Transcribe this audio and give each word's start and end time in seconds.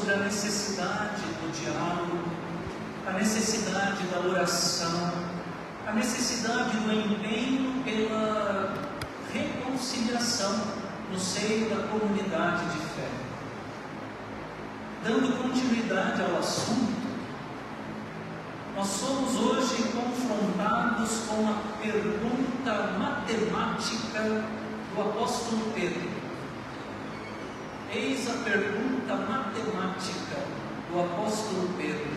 sobre 0.00 0.14
a 0.14 0.16
necessidade 0.16 1.20
do 1.20 1.52
diálogo, 1.52 2.24
a 3.06 3.12
necessidade 3.12 4.02
da 4.04 4.20
oração, 4.20 5.12
a 5.86 5.92
necessidade 5.92 6.78
do 6.78 6.92
empenho 6.92 7.82
pela 7.84 8.74
reconciliação 9.32 10.58
no 11.12 11.18
seio 11.18 11.68
da 11.68 11.88
comunidade 11.88 12.64
de 12.70 12.78
fé. 12.78 13.08
Dando 15.04 15.36
continuidade 15.42 16.22
ao 16.22 16.38
assunto, 16.38 17.00
nós 18.74 18.86
somos 18.86 19.34
hoje 19.34 19.82
confrontados 19.92 21.24
com 21.28 21.46
a 21.46 21.82
pergunta 21.82 22.98
matemática 22.98 24.44
do 24.94 25.00
apóstolo 25.00 25.72
Pedro. 25.74 26.19
Eis 27.92 28.30
a 28.30 28.44
pergunta 28.44 29.16
matemática 29.16 30.44
do 30.88 31.00
apóstolo 31.00 31.70
Pedro. 31.76 32.12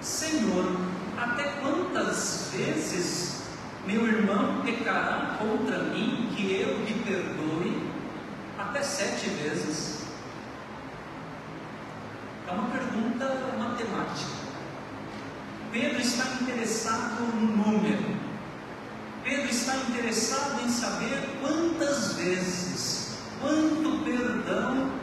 Senhor, 0.00 0.80
até 1.14 1.60
quantas 1.60 2.48
vezes 2.54 3.42
meu 3.86 4.06
irmão 4.06 4.62
pecará 4.64 5.36
contra 5.38 5.82
mim 5.84 6.32
que 6.34 6.62
eu 6.62 6.74
lhe 6.86 6.94
perdoe? 7.04 7.92
Até 8.58 8.82
sete 8.82 9.28
vezes. 9.28 10.04
É 12.48 12.52
uma 12.52 12.70
pergunta 12.70 13.26
matemática. 13.58 14.40
Pedro 15.70 16.00
está 16.00 16.24
interessado 16.40 17.20
no 17.34 17.56
número. 17.58 18.16
Pedro 19.22 19.50
está 19.50 19.76
interessado 19.76 20.62
em 20.64 20.70
saber 20.70 21.38
quantas 21.42 22.14
vezes, 22.14 23.18
quanto 23.38 24.02
perdão 24.02 24.99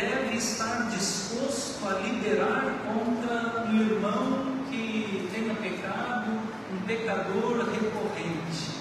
deve 0.00 0.36
estar 0.36 0.88
disposto 0.90 1.84
a 1.88 1.94
liberar 1.98 2.62
contra 2.86 3.64
um 3.66 3.80
irmão 3.80 4.64
que 4.70 5.28
tenha 5.32 5.54
pecado, 5.54 6.30
um 6.72 6.86
pecador 6.86 7.68
recorrente. 7.68 8.78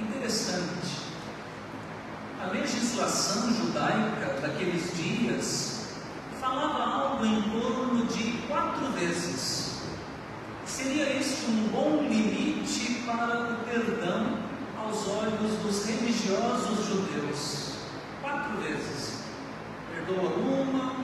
Interessante. 0.00 1.06
A 2.40 2.46
legislação 2.52 3.52
judaica 3.54 4.40
daqueles 4.40 4.96
dias 4.96 5.88
falava 6.40 6.84
algo 6.84 7.26
em 7.26 7.42
torno 7.42 8.06
de 8.06 8.38
quatro 8.46 8.92
vezes. 8.92 9.80
Seria 10.64 11.18
este 11.18 11.46
um 11.46 11.68
bom 11.72 12.06
limite 12.08 13.02
para 13.04 13.50
o 13.50 13.56
perdão 13.64 14.38
aos 14.78 15.08
olhos 15.08 15.58
dos 15.62 15.86
religiosos 15.86 16.86
judeus? 16.86 17.75
Quatro 18.26 18.56
vezes. 18.60 19.20
Perdoa 19.94 20.30
uma, 20.30 20.96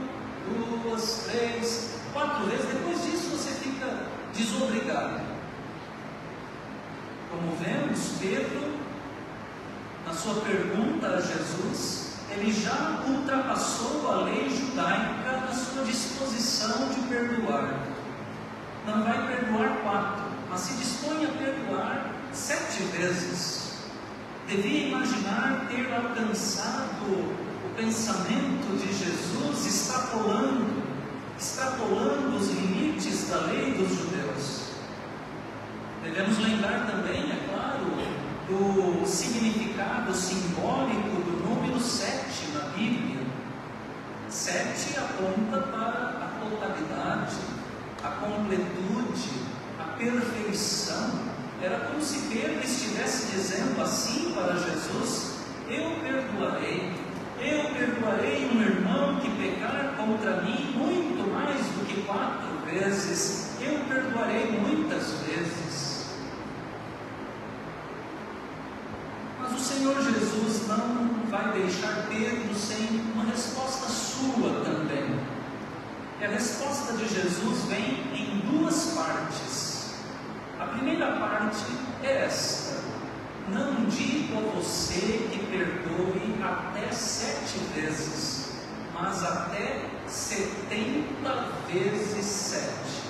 duas, 0.49 1.29
três, 1.31 2.01
quatro 2.13 2.47
vezes. 2.47 2.67
Depois 2.67 3.03
disso 3.05 3.31
você 3.31 3.51
fica 3.53 4.07
desobrigado. 4.35 5.21
Como 7.31 7.57
vemos, 7.57 8.19
Pedro, 8.21 8.75
na 10.05 10.13
sua 10.13 10.35
pergunta 10.43 11.07
a 11.07 11.21
Jesus, 11.21 12.17
ele 12.31 12.53
já 12.53 13.05
ultrapassou 13.07 14.11
a 14.11 14.17
lei 14.25 14.51
judaica 14.51 15.43
na 15.47 15.53
sua 15.53 15.85
disposição 15.85 16.89
de 16.89 17.03
perdoar. 17.03 17.87
Não 18.85 19.05
vai 19.05 19.29
perdoar 19.29 19.77
quatro, 19.83 20.25
mas 20.51 20.61
se 20.61 20.75
dispõe 20.75 21.25
a 21.25 21.29
perdoar 21.29 22.11
sete 22.33 22.83
vezes 22.85 23.72
devia 24.49 24.89
imaginar 24.89 25.67
ter 25.69 25.93
alcançado 25.93 27.05
o 27.05 27.75
pensamento 27.77 28.77
de 28.79 28.93
Jesus 28.93 29.67
extrapolando, 29.67 30.83
extrapolando 31.39 32.37
os 32.37 32.49
limites 32.49 33.29
da 33.29 33.47
lei 33.47 33.73
dos 33.73 33.89
judeus. 33.89 34.63
Devemos 36.03 36.39
lembrar 36.39 36.87
também, 36.87 37.31
é 37.31 37.49
claro, 37.49 37.73
do 38.49 39.07
significado 39.07 40.15
simbólico 40.15 41.23
do 41.23 41.49
número 41.49 41.81
7 41.81 42.53
na 42.55 42.61
Bíblia. 42.71 43.23
Sete 44.29 44.99
aponta 44.99 45.59
para 45.69 46.25
a 46.25 46.31
totalidade, 46.41 47.37
a 48.03 48.09
completude, 48.09 49.31
a 49.79 49.85
perfeição 49.97 51.32
era 51.63 51.79
como 51.79 52.03
se 52.03 52.19
Pedro 52.29 52.61
estivesse 52.65 53.31
dizendo 53.31 53.81
assim 53.81 54.33
para 54.33 54.57
Jesus: 54.57 55.35
Eu 55.69 55.93
perdoarei, 56.01 56.93
eu 57.41 57.65
perdoarei 57.73 58.51
um 58.53 58.61
irmão 58.61 59.21
que 59.21 59.31
pecar 59.31 59.95
contra 59.97 60.43
mim 60.43 60.73
muito 60.75 61.33
mais 61.33 61.59
do 61.59 61.87
que 61.87 62.03
quatro 62.03 62.59
vezes, 62.67 63.51
eu 63.61 63.79
perdoarei 63.85 64.51
muitas 64.51 65.13
vezes. 65.25 66.07
Mas 69.41 69.53
o 69.53 69.61
Senhor 69.61 69.95
Jesus 70.03 70.67
não 70.67 71.31
vai 71.31 71.53
deixar 71.53 72.09
Pedro 72.09 72.55
sem 72.57 73.03
uma 73.15 73.25
resposta 73.25 73.89
sua 73.89 74.65
também. 74.65 75.21
E 76.21 76.25
a 76.25 76.29
resposta 76.29 76.95
de 76.95 77.09
Jesus 77.09 77.63
vem 77.69 78.03
em 78.15 78.41
duas 78.51 78.95
partes. 78.97 79.72
Primeira 80.73 81.13
parte 81.13 81.65
é 82.03 82.25
esta: 82.25 82.81
Não 83.49 83.85
digo 83.87 84.39
a 84.39 84.57
você 84.57 85.29
que 85.31 85.47
perdoe 85.51 86.43
até 86.43 86.91
sete 86.91 87.59
vezes, 87.75 88.53
mas 88.95 89.23
até 89.23 89.87
setenta 90.07 91.49
vezes 91.71 92.25
sete. 92.25 93.03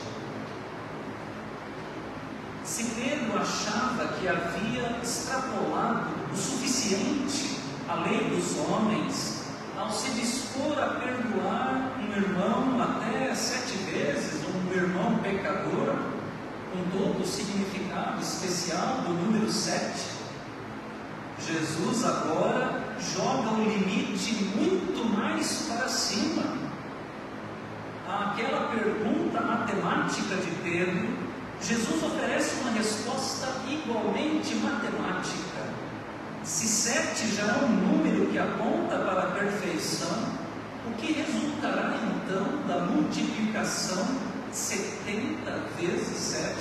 Se 2.65 2.85
Pedro 2.85 3.39
achava 3.39 4.09
que 4.15 4.27
havia 4.27 4.99
extrapolado 5.03 6.11
o 6.33 6.37
suficiente 6.37 7.61
a 7.89 7.97
lei 7.97 8.31
dos 8.31 8.57
homens 8.59 9.43
ao 9.79 9.91
se 9.91 10.11
dispor 10.13 10.79
a 10.79 11.01
perdoar 11.01 11.93
um 11.99 12.13
irmão 12.17 12.81
até 12.81 13.35
sete 13.35 13.77
vezes, 13.91 14.41
um 14.49 14.73
irmão 14.73 15.19
pecador, 15.19 16.22
com 16.73 16.99
todo 16.99 17.23
o 17.23 17.27
significado 17.27 18.21
especial 18.23 19.03
do 19.07 19.13
número 19.13 19.51
7, 19.51 20.23
Jesus 21.47 22.05
agora 22.05 22.81
joga 22.99 23.51
um 23.51 23.65
limite 23.65 24.45
muito 24.57 25.05
mais 25.05 25.69
para 25.69 25.89
cima. 25.89 26.45
Àquela 28.09 28.69
pergunta 28.69 29.41
matemática 29.41 30.37
de 30.37 30.51
Pedro, 30.63 31.09
Jesus 31.61 32.03
oferece 32.03 32.61
uma 32.61 32.71
resposta 32.73 33.49
igualmente 33.69 34.55
matemática. 34.57 35.63
Se 36.43 36.67
sete 36.67 37.35
já 37.37 37.45
é 37.45 37.65
um 37.65 37.69
número 37.69 38.27
que 38.27 38.39
aponta 38.39 38.99
para 38.99 39.23
a 39.23 39.31
perfeição, 39.33 40.33
o 40.87 40.93
que 40.97 41.13
resultará 41.13 41.95
então 41.97 42.67
da 42.67 42.85
multiplicação 42.87 44.32
70 44.53 45.51
vezes 45.81 46.19
7. 46.19 46.55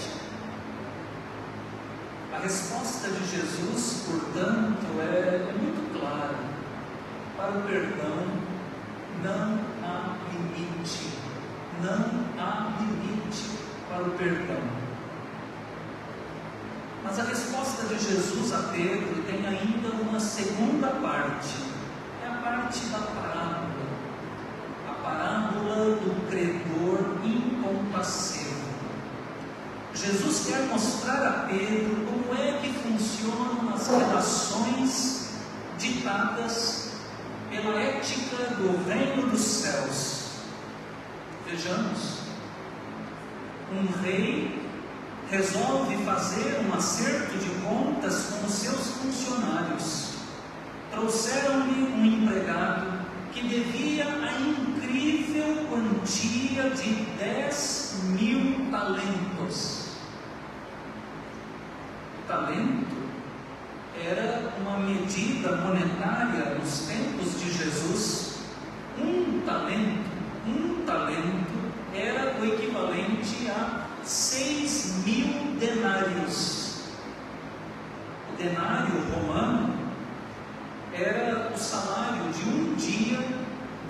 A 2.34 2.40
resposta 2.40 3.10
de 3.10 3.26
Jesus, 3.30 4.08
portanto, 4.08 4.86
é, 5.02 5.52
muito 5.60 6.00
clara. 6.00 6.40
Para 7.36 7.58
o 7.58 7.62
perdão 7.64 8.28
não 9.22 9.60
há 9.84 10.16
limite. 10.32 11.10
Não 11.84 12.42
há 12.42 12.80
limite 12.80 13.58
para 13.90 14.04
o 14.04 14.12
perdão. 14.12 14.62
Mas 17.04 17.20
a 17.20 17.24
resposta 17.24 17.88
de 17.88 18.00
Jesus 18.00 18.54
a 18.54 18.70
Pedro 18.72 19.22
tem 19.24 19.46
ainda 19.46 19.90
uma 20.02 20.20
segunda 20.20 20.88
parte. 20.88 21.56
É 22.24 22.28
a 22.28 22.42
parte 22.42 22.86
da 22.86 23.00
parábola 23.00 23.82
parábola 25.04 25.96
do 25.96 26.30
credor 26.30 26.71
Jesus 29.94 30.48
quer 30.48 30.62
mostrar 30.68 31.28
a 31.28 31.32
Pedro 31.48 32.06
como 32.06 32.42
é 32.42 32.54
que 32.60 32.74
funcionam 32.74 33.74
as 33.76 33.88
relações 33.88 35.30
ditadas 35.78 36.94
pela 37.52 37.80
ética 37.80 38.56
do 38.56 38.84
reino 38.90 39.30
dos 39.30 39.42
céus. 39.42 40.22
Vejamos, 41.46 42.22
um 43.72 44.02
rei 44.02 44.60
resolve 45.30 45.98
fazer 46.04 46.60
um 46.66 46.74
acerto 46.74 47.38
de 47.38 47.50
contas 47.62 48.26
com 48.26 48.48
os 48.48 48.54
seus 48.54 48.88
funcionários. 48.98 50.14
Trouxeram-lhe 50.92 51.84
um 51.94 52.06
empregado 52.06 53.02
que 53.32 53.48
devia 53.48 54.06
a 54.06 54.18
incrível 55.02 55.66
quantia 55.68 56.70
de 56.70 56.94
10 57.18 58.04
mil 58.20 58.70
talentos. 58.70 59.88
O 62.20 62.28
talento 62.28 63.02
era 64.00 64.54
uma 64.60 64.78
medida 64.78 65.58
monetária 65.58 66.56
nos 66.56 66.80
tempos 66.82 67.40
de 67.40 67.52
Jesus. 67.52 68.42
Um 69.00 69.42
talento, 69.46 70.12
um 70.48 70.86
talento 70.86 71.72
era 71.94 72.40
o 72.40 72.46
equivalente 72.46 73.50
a 73.50 73.88
6 74.04 75.04
mil 75.06 75.56
denários. 75.60 76.84
O 78.32 78.38
denário 78.38 79.02
romano 79.12 79.76
era 80.94 81.52
o 81.54 81.58
salário 81.58 82.32
de 82.32 82.50
um 82.50 82.76
dia 82.76 83.41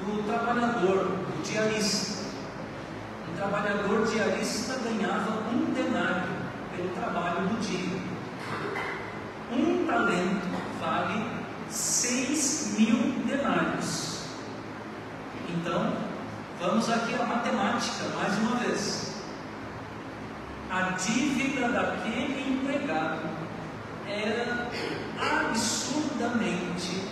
do 0.05 0.23
trabalhador, 0.23 1.05
do 1.05 1.43
diarista. 1.43 2.21
Um 3.29 3.35
trabalhador 3.35 4.07
diarista 4.07 4.75
ganhava 4.83 5.49
um 5.49 5.73
denário 5.73 6.29
pelo 6.75 6.89
trabalho 6.89 7.47
do 7.47 7.59
dia. 7.59 8.01
Um 9.51 9.85
talento 9.85 10.47
vale 10.79 11.25
seis 11.69 12.75
mil 12.77 13.23
denários. 13.25 14.25
Então, 15.49 15.93
vamos 16.59 16.89
aqui 16.89 17.13
à 17.15 17.25
matemática 17.25 18.05
mais 18.15 18.37
uma 18.37 18.55
vez. 18.57 19.11
A 20.69 20.91
dívida 20.91 21.67
daquele 21.67 22.53
empregado 22.53 23.29
era 24.07 24.69
absurdamente, 25.19 27.09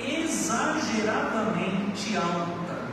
exageradamente 0.00 2.16
alta. 2.16 2.88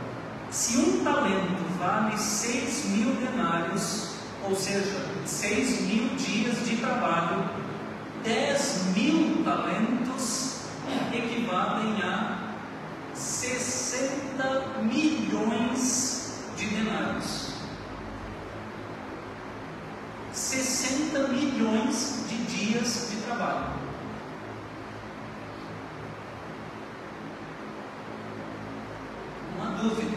Se 0.50 0.76
um 0.78 1.04
talento 1.04 1.62
vale 1.78 2.18
seis 2.18 2.84
mil 2.86 3.14
denários, 3.14 4.10
ou 4.44 4.54
seja, 4.54 5.04
seis 5.24 5.80
mil 5.82 6.08
dias 6.16 6.64
de 6.66 6.76
trabalho, 6.76 7.48
dez 8.22 8.84
mil 8.96 9.42
talentos 9.44 10.58
equivalem 11.12 12.02
a 12.02 12.38
60 13.14 14.82
milhões 14.82 16.34
de 16.56 16.66
denários. 16.66 17.48
60 20.32 21.28
milhões 21.28 22.24
de 22.28 22.36
dias 22.44 23.08
de 23.10 23.16
trabalho. 23.22 23.78
Uma 29.56 29.70
dúvida. 29.72 30.16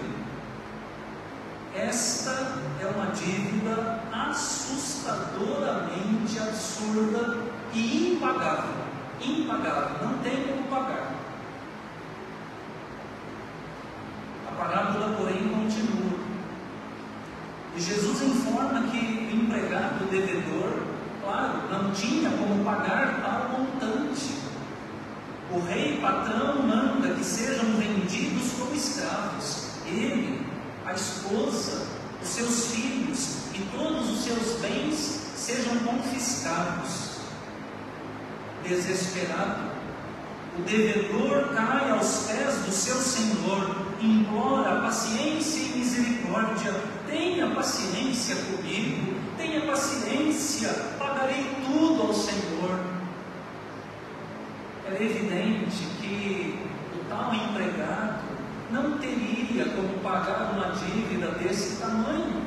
Esta 1.75 2.59
é 2.79 2.85
uma 2.85 3.07
dívida 3.07 4.03
assustadoramente 4.11 6.37
absurda 6.37 7.41
e 7.73 8.19
impagável. 9.29 10.07
Não 10.07 10.17
tem 10.19 10.43
como 10.47 10.63
pagar. 10.63 11.13
A 14.47 14.51
parábola, 14.51 15.15
porém, 15.17 15.49
continua. 15.49 16.19
E 17.75 17.81
Jesus 17.81 18.21
informa 18.21 18.83
que 18.83 18.97
o 18.97 19.35
empregado 19.35 20.09
devedor, 20.09 20.83
claro, 21.23 21.69
não 21.71 21.91
tinha 21.91 22.29
como 22.31 22.63
pagar 22.65 23.21
tal 23.21 23.59
montante. 23.59 24.41
O 25.51 25.59
rei 25.59 25.99
patrão 26.01 26.63
manda 26.63 27.13
que 27.13 27.23
sejam 27.23 27.65
vendidos 27.75 28.53
como 28.57 28.73
escravos. 28.73 29.71
Ele, 29.85 30.45
a 30.85 30.93
esposa, 30.93 31.87
os 32.21 32.27
seus 32.27 32.67
filhos 32.67 33.37
e 33.53 33.59
todos 33.75 34.09
os 34.09 34.23
seus 34.23 34.61
bens 34.61 35.21
sejam 35.35 35.77
confiscados. 35.79 37.10
Desesperado, 38.63 39.71
o 40.57 40.61
devedor 40.63 41.53
cai 41.55 41.91
aos 41.91 42.27
pés 42.27 42.55
do 42.65 42.71
seu 42.71 42.95
senhor, 42.95 43.87
implora 44.01 44.81
paciência 44.81 45.61
e 45.61 45.79
misericórdia. 45.79 46.73
Tenha 47.07 47.49
paciência 47.49 48.35
comigo, 48.35 49.15
tenha 49.37 49.61
paciência, 49.61 50.69
pagarei 50.99 51.45
tudo 51.65 52.01
ao 52.03 52.13
Senhor. 52.13 52.79
É 54.85 55.03
evidente 55.03 55.83
que 56.01 56.59
o 56.95 57.03
tal 57.09 57.33
empregado 57.33 58.23
não 58.71 58.97
teria 58.97 59.65
como 59.65 59.99
pagar 59.99 60.53
uma 60.53 60.71
dívida 60.75 61.31
desse 61.31 61.79
tamanho. 61.79 62.41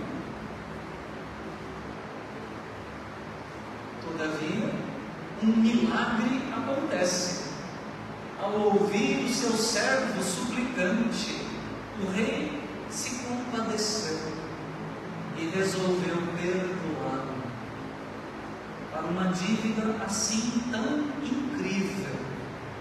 Todavia, 4.02 4.83
um 5.42 5.56
milagre 5.56 6.42
acontece. 6.52 7.44
Ao 8.40 8.52
ouvir 8.52 9.25
o 9.25 9.32
seu 9.32 9.52
servo 9.52 10.22
suplicante, 10.22 11.42
o 12.02 12.10
rei 12.10 12.62
se 12.90 13.25
compadeceu 13.25 14.19
e 15.38 15.46
resolveu 15.46 16.16
perdoá-lo. 16.36 17.34
Para 18.92 19.06
uma 19.06 19.32
dívida 19.32 19.97
assim 20.04 20.62
tão 20.70 21.09
incrível, 21.23 22.14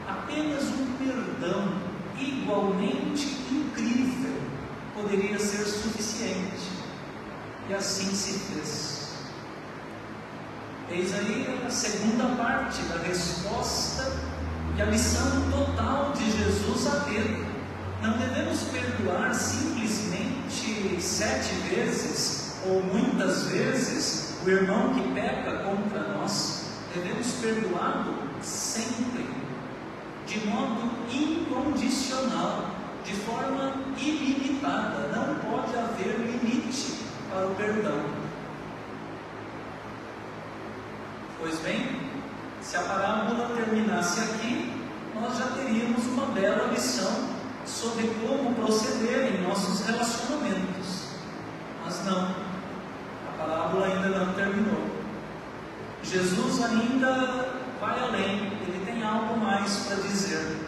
apenas 0.07 0.63
um 0.65 0.85
perdão 0.97 1.73
igualmente 2.19 3.25
incrível 3.51 4.33
poderia 4.93 5.39
ser 5.39 5.65
suficiente. 5.65 6.71
E 7.69 7.73
assim 7.73 8.13
se 8.13 8.39
fez. 8.39 9.12
Eis 10.95 11.11
aí 11.15 11.59
a 11.65 11.69
segunda 11.71 12.35
parte 12.35 12.83
da 12.83 12.99
resposta 12.99 14.15
e 14.77 14.81
a 14.81 14.85
lição 14.85 15.49
total 15.49 16.13
de 16.13 16.23
Jesus 16.23 16.85
a 16.85 16.99
Pedro. 16.99 17.43
Não 17.99 18.15
devemos 18.19 18.61
perdoar 18.65 19.33
simplesmente 19.33 21.01
sete 21.01 21.55
vezes 21.67 22.57
ou 22.67 22.83
muitas 22.83 23.45
vezes 23.47 24.35
o 24.45 24.49
irmão 24.51 24.93
que 24.93 25.01
peca 25.15 25.63
contra 25.63 26.13
nós. 26.13 26.65
Devemos 26.93 27.27
perdoá-lo 27.41 28.13
sempre, 28.39 29.25
de 30.27 30.45
modo 30.45 30.91
incondicional, 31.11 32.69
de 33.03 33.13
forma 33.13 33.73
ilimitada. 33.97 35.07
Não 35.07 35.35
pode 35.49 35.75
haver 35.75 36.19
limite 36.19 36.99
para 37.31 37.47
o 37.47 37.55
perdão. 37.55 38.22
Pois 41.43 41.59
bem, 41.59 42.09
se 42.61 42.77
a 42.77 42.83
parábola 42.83 43.49
terminasse 43.53 44.21
aqui, 44.21 44.81
nós 45.13 45.37
já 45.37 45.47
teríamos 45.47 46.05
uma 46.07 46.27
bela 46.27 46.71
lição 46.71 47.27
sobre 47.65 48.07
como 48.21 48.55
proceder 48.55 49.35
em 49.35 49.41
nossos 49.45 49.85
relacionamentos. 49.85 51.09
Mas 51.83 52.05
não, 52.05 52.33
a 53.27 53.37
parábola 53.37 53.87
ainda 53.87 54.19
não 54.19 54.33
terminou. 54.35 54.85
Jesus 56.01 56.63
ainda 56.63 57.59
vai 57.81 57.99
além, 57.99 58.53
ele 58.65 58.85
tem 58.85 59.03
algo 59.03 59.37
mais 59.37 59.79
para 59.79 59.97
dizer. 59.97 60.65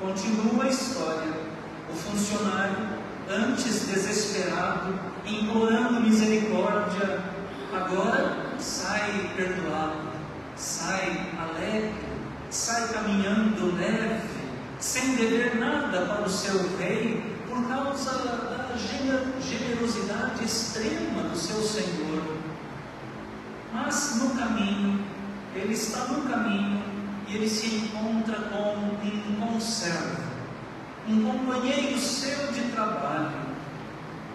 Continua 0.00 0.64
a 0.64 0.68
história. 0.68 1.32
O 1.92 1.94
funcionário, 1.94 2.88
antes 3.30 3.86
desesperado, 3.86 4.98
implorando 5.24 6.00
misericórdia, 6.00 7.22
agora 7.72 8.43
sai 8.58 9.30
perdoado, 9.36 10.10
sai 10.56 11.30
alegre, 11.38 11.92
sai 12.50 12.88
caminhando 12.88 13.76
leve, 13.76 14.28
sem 14.78 15.16
dever 15.16 15.56
nada 15.56 16.06
para 16.06 16.22
o 16.22 16.30
seu 16.30 16.76
rei, 16.78 17.34
por 17.48 17.66
causa 17.68 18.10
da 18.12 18.76
generosidade 18.76 20.44
extrema 20.44 21.22
do 21.22 21.36
seu 21.36 21.62
Senhor. 21.62 22.38
Mas 23.72 24.16
no 24.22 24.30
caminho, 24.30 25.04
ele 25.54 25.74
está 25.74 26.04
no 26.06 26.28
caminho 26.28 26.82
e 27.28 27.36
ele 27.36 27.48
se 27.48 27.74
encontra 27.74 28.36
com 28.50 28.76
um 28.76 29.40
conservo, 29.40 30.22
um 31.08 31.24
companheiro 31.24 31.98
seu 31.98 32.52
de 32.52 32.62
trabalho. 32.72 33.44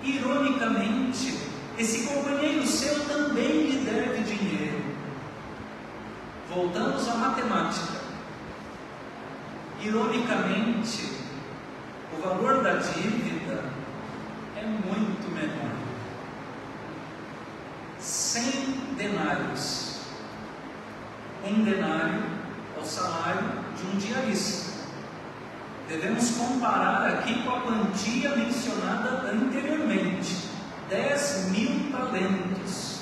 Ironicamente, 0.03 1.48
esse 1.79 2.05
companheiro 2.05 2.67
seu 2.67 3.05
também 3.05 3.71
lhe 3.71 3.85
deve 3.85 4.21
dinheiro. 4.23 4.83
Voltamos 6.49 7.07
à 7.07 7.15
matemática. 7.15 7.99
Ironicamente, 9.81 11.09
o 12.11 12.21
valor 12.21 12.61
da 12.61 12.73
dívida 12.73 13.63
é 14.57 14.65
muito 14.65 15.31
menor. 15.33 15.71
100 17.97 18.43
denários. 18.97 19.99
Um 21.45 21.63
denário 21.63 22.23
é 22.75 22.81
o 22.81 22.85
salário 22.85 23.47
de 23.77 23.87
um 23.87 23.97
diarista. 23.97 24.69
Devemos 25.87 26.31
comparar 26.31 27.07
aqui 27.07 27.41
com 27.41 27.51
a 27.51 27.61
quantia 27.61 28.35
mencionada 28.35 29.31
anteriormente: 29.31 30.48
10 30.89 31.51
mil 31.51 31.91
talentos. 31.91 32.99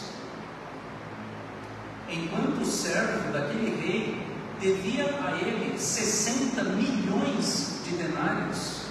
Enquanto 2.10 2.62
o 2.62 2.66
servo 2.66 3.32
daquele 3.32 3.76
rei 3.82 4.28
devia 4.60 5.06
a 5.06 5.38
ele 5.38 5.78
60 5.78 6.64
milhões 6.64 7.82
de 7.86 7.92
denários, 7.92 8.82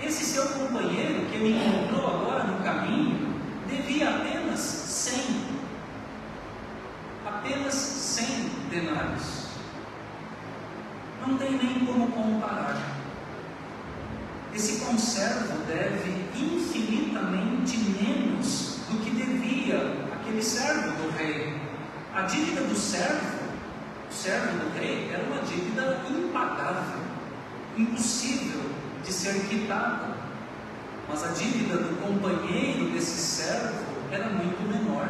esse 0.00 0.24
seu 0.24 0.46
companheiro 0.50 1.26
que 1.26 1.36
ele 1.36 1.58
encontrou 1.58 2.06
agora 2.06 2.44
no 2.44 2.62
caminho 2.62 3.34
devia 3.68 4.08
apenas 4.08 4.60
100. 4.60 5.58
Apenas 7.26 7.74
100 7.74 8.26
denários. 8.70 9.48
Não 11.26 11.36
tem 11.36 11.52
nem 11.52 11.84
como 11.84 12.06
comparar. 12.12 12.97
Esse 14.58 14.84
conservo 14.84 15.56
deve 15.68 16.10
infinitamente 16.34 17.78
menos 17.78 18.80
do 18.90 18.98
que 19.04 19.10
devia 19.10 19.94
aquele 20.12 20.42
servo 20.42 20.90
do 21.00 21.16
rei. 21.16 21.56
A 22.12 22.22
dívida 22.22 22.62
do 22.62 22.74
servo, 22.74 23.38
o 24.10 24.12
servo 24.12 24.58
do 24.58 24.76
rei, 24.76 25.12
era 25.14 25.22
uma 25.22 25.42
dívida 25.42 26.02
impagável, 26.10 26.98
impossível 27.76 28.60
de 29.04 29.12
ser 29.12 29.34
quitada. 29.48 30.16
Mas 31.08 31.22
a 31.22 31.28
dívida 31.28 31.76
do 31.76 31.94
companheiro 32.02 32.90
desse 32.90 33.16
servo 33.16 33.78
era 34.10 34.28
muito 34.28 34.60
menor. 34.68 35.08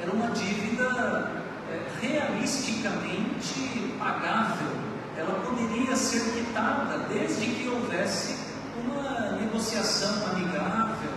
Era 0.00 0.12
uma 0.12 0.30
dívida 0.30 1.42
é, 1.72 1.88
realisticamente 2.06 3.96
pagável. 3.98 4.70
Ela 5.16 5.40
poderia 5.40 5.96
ser 5.96 6.20
quitada 6.30 6.98
desde 7.08 7.46
que 7.46 7.68
houvesse 7.68 8.45
uma 8.84 9.32
negociação 9.38 10.26
amigável, 10.26 11.10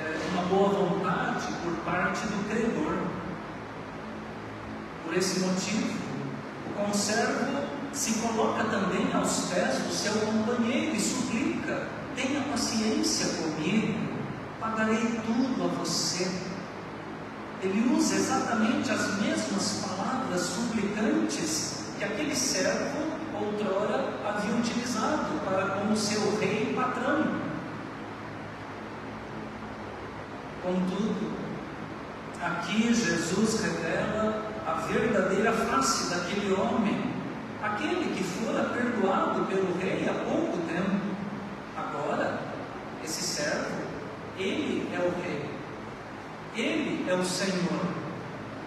é, 0.00 0.18
uma 0.32 0.42
boa 0.42 0.68
vontade 0.68 1.46
por 1.62 1.72
parte 1.84 2.26
do 2.26 2.48
credor. 2.48 2.98
Por 5.04 5.16
esse 5.16 5.40
motivo, 5.40 5.98
o 6.66 6.84
conservo 6.84 7.66
se 7.92 8.14
coloca 8.20 8.64
também 8.64 9.12
aos 9.12 9.46
pés 9.46 9.78
do 9.78 9.92
seu 9.92 10.12
companheiro 10.20 10.94
e 10.94 11.00
suplica: 11.00 11.88
tenha 12.14 12.42
paciência 12.42 13.26
comigo, 13.42 13.98
pagarei 14.60 15.20
tudo 15.24 15.64
a 15.64 15.66
você. 15.78 16.30
Ele 17.62 17.92
usa 17.96 18.14
exatamente 18.14 18.90
as 18.90 19.20
mesmas 19.20 19.84
palavras 19.84 20.40
suplicantes 20.42 21.78
que 21.98 22.04
aquele 22.04 22.34
servo 22.34 23.17
outrora 23.44 24.04
havia 24.26 24.54
utilizado 24.54 25.40
para 25.44 25.68
como 25.76 25.96
seu 25.96 26.38
rei 26.38 26.70
e 26.70 26.74
patrão. 26.74 27.48
Contudo, 30.62 31.32
aqui 32.42 32.92
Jesus 32.92 33.62
revela 33.62 34.42
a 34.66 34.72
verdadeira 34.86 35.52
face 35.52 36.10
daquele 36.10 36.52
homem, 36.52 37.00
aquele 37.62 38.14
que 38.14 38.22
fora 38.22 38.64
perdoado 38.64 39.46
pelo 39.46 39.78
rei 39.78 40.08
há 40.08 40.14
pouco 40.24 40.58
tempo. 40.66 41.00
Agora, 41.76 42.40
esse 43.04 43.22
servo, 43.22 43.82
ele 44.36 44.88
é 44.92 44.98
o 44.98 45.12
rei, 45.22 45.50
ele 46.54 47.08
é 47.08 47.14
o 47.14 47.24
Senhor. 47.24 47.86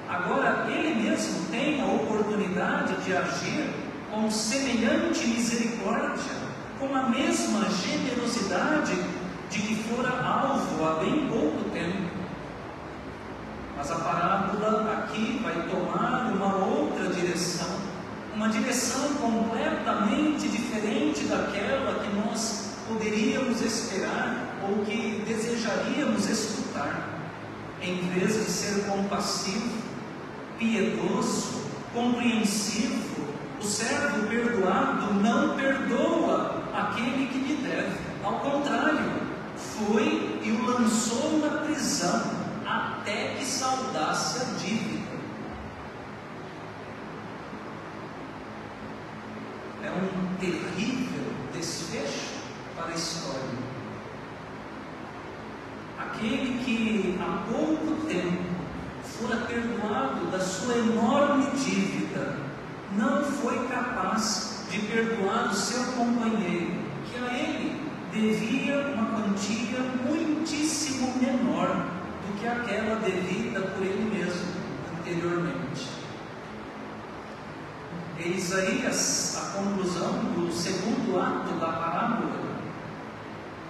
Agora, 0.10 0.66
ele 0.70 1.04
mesmo 1.04 1.46
tem 1.52 1.82
a 1.82 1.86
oportunidade 1.86 2.96
de 3.04 3.16
agir 3.16 3.81
com 4.12 4.30
semelhante 4.30 5.26
misericórdia, 5.26 6.34
com 6.78 6.94
a 6.94 7.10
mesma 7.10 7.70
generosidade 7.70 8.94
de 9.50 9.60
que 9.60 9.76
fora 9.84 10.10
alvo 10.10 10.86
há 10.86 11.00
bem 11.00 11.28
pouco 11.28 11.70
tempo. 11.70 12.12
Mas 13.78 13.90
a 13.90 13.96
parábola 13.96 14.92
aqui 14.92 15.40
vai 15.42 15.54
tomar 15.70 16.32
uma 16.34 16.56
outra 16.66 17.10
direção, 17.14 17.70
uma 18.36 18.50
direção 18.50 19.16
completamente 19.16 20.48
diferente 20.50 21.26
daquela 21.26 22.04
que 22.04 22.14
nós 22.16 22.76
poderíamos 22.88 23.62
esperar 23.62 24.58
ou 24.68 24.84
que 24.86 25.24
desejaríamos 25.26 26.30
escutar. 26.30 27.10
Em 27.82 27.96
vez 28.10 28.34
de 28.34 28.52
ser 28.52 28.86
compassivo, 28.86 29.72
piedoso, 30.60 31.62
compreensivo, 31.94 33.11
o 33.62 33.64
servo 33.64 34.28
perdoado 34.28 35.14
não 35.14 35.56
perdoa 35.56 36.64
aquele 36.74 37.28
que 37.28 37.38
lhe 37.38 37.56
deve. 37.62 37.96
Ao 38.24 38.40
contrário, 38.40 39.12
foi 39.56 40.40
e 40.44 40.52
o 40.52 40.66
lançou 40.66 41.38
na 41.38 41.60
prisão 41.60 42.24
até 42.66 43.36
que 43.36 43.46
saudasse 43.46 44.42
a 44.42 44.46
dívida. 44.58 45.12
É 49.84 49.92
um 49.92 50.36
terrível 50.40 51.32
desfecho 51.54 52.42
para 52.76 52.88
a 52.88 52.96
história. 52.96 53.42
Aquele 56.00 56.64
que 56.64 57.20
há 57.22 57.44
pouco 57.52 58.08
tempo 58.08 58.44
fora 59.04 59.38
perdoado 59.46 60.32
da 60.32 60.40
sua 60.40 60.78
enorme 60.78 61.52
dívida 61.52 62.41
não 62.98 63.24
foi 63.24 63.68
capaz 63.68 64.66
de 64.70 64.80
perdoar 64.80 65.52
o 65.52 65.54
seu 65.54 65.84
companheiro, 65.94 66.74
que 67.06 67.18
a 67.18 67.34
ele 67.34 67.82
devia 68.12 68.88
uma 68.88 69.06
quantia 69.06 69.80
muitíssimo 70.06 71.14
menor 71.18 71.86
do 72.28 72.40
que 72.40 72.48
aquela 72.48 72.96
devida 72.98 73.62
por 73.62 73.84
ele 73.84 74.10
mesmo 74.14 74.46
anteriormente. 75.00 75.90
Eis 78.20 78.54
aí 78.54 78.86
a 78.86 79.58
conclusão 79.58 80.14
do 80.36 80.52
segundo 80.52 81.20
ato 81.20 81.54
da 81.60 81.68
parábola. 81.68 82.52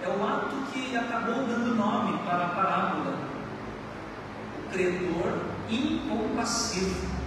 É 0.04 0.10
o 0.10 0.28
ato 0.28 0.56
que 0.74 0.98
acabou 0.98 1.46
dando 1.46 1.76
nome 1.76 2.18
para 2.26 2.46
a 2.46 2.50
parábola. 2.50 3.18
O 4.58 4.74
credor 4.74 5.40
incompassivo 5.70 7.21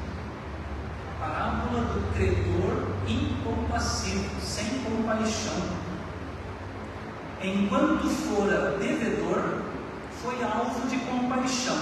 parábola 1.24 1.84
do 1.94 2.14
credor 2.14 2.88
incompassivo, 3.08 4.40
sem 4.40 4.66
compaixão. 4.80 5.54
Enquanto 7.42 8.08
fora 8.08 8.76
devedor, 8.78 9.62
foi 10.22 10.42
alvo 10.42 10.86
de 10.88 10.98
compaixão. 10.98 11.78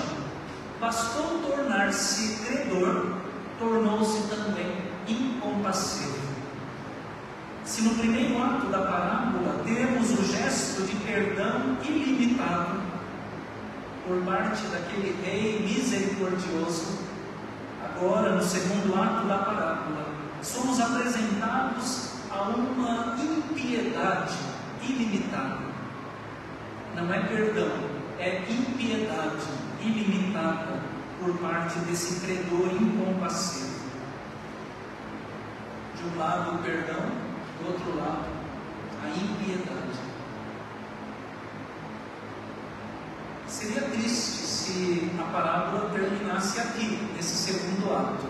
Bastou 0.80 1.40
tornar-se 1.46 2.44
credor, 2.44 3.16
tornou-se 3.58 4.28
também 4.28 4.76
incompassivo. 5.08 6.22
Se 7.64 7.82
no 7.82 7.94
primeiro 7.94 8.42
ato 8.42 8.66
da 8.66 8.78
parábola 8.78 9.62
temos 9.64 10.10
o 10.10 10.24
gesto 10.24 10.82
de 10.82 10.96
perdão 10.96 11.78
ilimitado 11.84 12.80
por 14.06 14.20
parte 14.22 14.62
daquele 14.66 15.16
rei 15.24 15.62
misericordioso, 15.62 17.11
agora 17.96 18.32
no 18.36 18.42
segundo 18.42 19.00
ato 19.00 19.26
da 19.26 19.38
parábola, 19.38 20.06
somos 20.42 20.80
apresentados 20.80 22.12
a 22.30 22.42
uma 22.42 23.16
impiedade 23.20 24.34
ilimitada. 24.82 25.58
Não 26.96 27.12
é 27.12 27.20
perdão, 27.20 27.70
é 28.18 28.44
impiedade 28.50 29.46
ilimitada 29.80 30.80
por 31.20 31.36
parte 31.38 31.78
desse 31.80 32.20
credor 32.20 32.72
incompassivo. 32.72 33.82
De 35.96 36.04
um 36.04 36.18
lado 36.18 36.56
o 36.56 36.58
perdão, 36.58 37.06
do 37.60 37.72
outro 37.72 37.96
lado 37.96 38.26
a 39.02 39.08
impiedade. 39.08 40.00
Seria 43.46 43.82
triste 43.82 44.41
se 44.62 45.10
a 45.18 45.24
parábola 45.24 45.90
terminasse 45.90 46.60
aqui, 46.60 47.08
nesse 47.16 47.34
segundo 47.34 47.92
ato. 47.92 48.26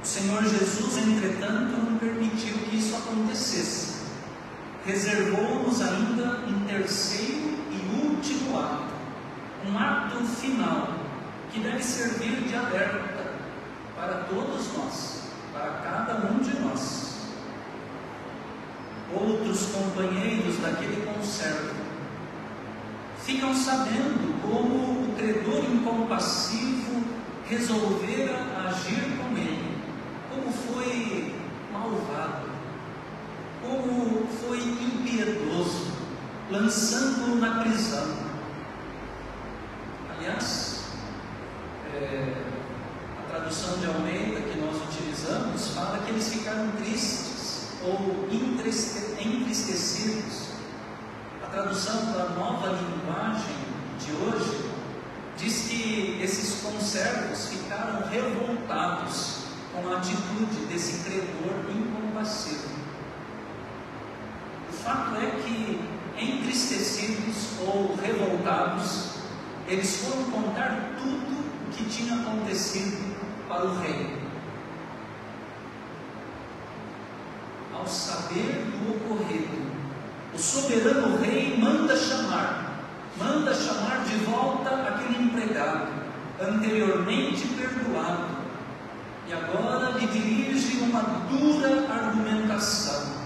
O 0.00 0.06
Senhor 0.06 0.44
Jesus, 0.44 0.96
entretanto, 0.96 1.76
não 1.76 1.98
permitiu 1.98 2.56
que 2.58 2.76
isso 2.76 2.94
acontecesse. 2.96 3.98
Reservou-nos 4.86 5.82
ainda 5.82 6.44
um 6.46 6.64
terceiro 6.66 7.58
e 7.72 8.06
último 8.06 8.58
ato, 8.58 8.94
um 9.68 9.76
ato 9.76 10.24
final 10.24 10.88
que 11.52 11.58
deve 11.60 11.82
servir 11.82 12.48
de 12.48 12.54
alerta 12.54 13.32
para 13.96 14.24
todos 14.30 14.72
nós, 14.76 15.22
para 15.52 15.70
cada 15.82 16.30
um 16.30 16.38
de 16.38 16.60
nós. 16.60 17.08
Outros 19.12 19.66
companheiros 19.72 20.58
daquele 20.58 21.04
conservo 21.12 21.74
ficam 23.24 23.54
sabendo 23.54 24.40
como 24.40 25.07
credor 25.18 25.64
incompassivo 25.64 27.02
resolvera 27.48 28.36
agir 28.68 29.18
com 29.18 29.36
ele, 29.36 29.76
como 30.30 30.52
foi 30.52 31.34
malvado, 31.72 32.46
como 33.60 34.28
foi 34.28 34.58
impiedoso, 34.58 35.88
lançando-o 36.50 37.34
na 37.36 37.64
prisão. 37.64 38.28
Aliás, 40.16 40.84
é, 41.92 42.34
a 43.18 43.22
tradução 43.30 43.78
de 43.78 43.86
Almeida 43.86 44.40
que 44.40 44.60
nós 44.60 44.76
utilizamos 44.88 45.74
fala 45.74 45.98
que 45.98 46.12
eles 46.12 46.28
ficaram 46.28 46.70
tristes 46.72 47.72
ou 47.82 48.28
entristecidos. 48.30 50.48
A 51.42 51.46
tradução 51.46 52.12
da 52.12 52.28
nova 52.30 52.68
linguagem 52.68 53.56
de 53.98 54.12
hoje 54.12 54.67
diz 55.38 55.68
que 55.68 56.20
esses 56.20 56.62
conservos 56.62 57.48
ficaram 57.48 58.08
revoltados 58.08 59.38
com 59.72 59.88
a 59.88 59.98
atitude 59.98 60.66
desse 60.68 61.04
credor 61.04 61.70
incompassível. 61.70 62.70
O 64.68 64.72
fato 64.72 65.16
é 65.16 65.30
que, 65.42 65.80
entristecidos 66.20 67.58
ou 67.66 67.94
revoltados, 67.96 69.10
eles 69.68 69.98
foram 69.98 70.24
contar 70.30 70.94
tudo 70.98 71.38
o 71.66 71.70
que 71.72 71.84
tinha 71.84 72.14
acontecido 72.14 73.16
para 73.48 73.64
o 73.66 73.78
rei. 73.78 74.18
Ao 77.74 77.86
saber 77.86 78.64
do 78.64 78.96
ocorrido, 78.96 79.68
o 80.34 80.38
soberano 80.38 81.18
rei 81.18 81.56
manda 81.58 81.96
chamar, 81.96 82.67
manda 83.18 83.52
chamar 83.54 84.04
de 84.04 84.16
volta 84.24 84.70
aquele 84.70 85.24
empregado, 85.24 85.88
anteriormente 86.40 87.46
perdoado, 87.48 88.38
e 89.26 89.32
agora 89.32 89.98
lhe 89.98 90.06
dirige 90.06 90.78
uma 90.78 91.02
dura 91.28 91.86
argumentação. 91.92 93.18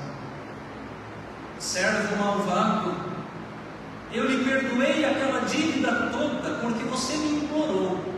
Servo 1.59 2.17
malvado, 2.17 2.95
eu 4.13 4.27
lhe 4.29 4.45
perdoei 4.45 5.05
aquela 5.05 5.41
dívida 5.41 6.11
toda 6.11 6.59
porque 6.61 6.85
você 6.85 7.17
me 7.17 7.45
implorou. 7.45 8.13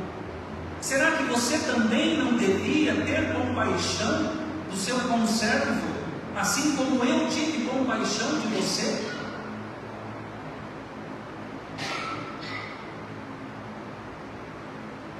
Será 0.81 1.12
que 1.12 1.25
você 1.25 1.59
também 1.59 2.19
não 2.19 2.37
devia 2.37 2.95
ter 3.04 3.33
compaixão 3.33 4.35
do 4.71 4.76
seu 4.76 4.99
conservo, 5.00 5.88
assim 6.37 6.76
como 6.76 7.04
eu 7.04 7.28
tive 7.28 7.64
compaixão 7.66 8.40
de 8.40 8.49
você? 8.49 9.12